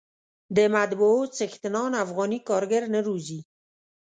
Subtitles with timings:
[0.55, 3.39] د مطبعو څښتنان افغاني کارګر نه روزي.